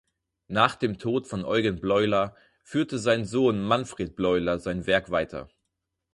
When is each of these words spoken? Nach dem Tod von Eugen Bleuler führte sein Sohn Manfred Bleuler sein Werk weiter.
Nach 0.47 0.73
dem 0.77 0.97
Tod 0.97 1.27
von 1.27 1.45
Eugen 1.45 1.79
Bleuler 1.79 2.35
führte 2.63 2.97
sein 2.97 3.23
Sohn 3.23 3.61
Manfred 3.61 4.15
Bleuler 4.15 4.57
sein 4.57 4.87
Werk 4.87 5.11
weiter. 5.11 5.47